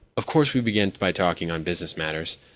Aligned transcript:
Of 0.17 0.25
course, 0.25 0.55
we 0.55 0.61
began 0.61 0.91
by 0.97 1.11
talking 1.11 1.51
on 1.51 1.61
business 1.61 1.95
matters. 1.95 2.39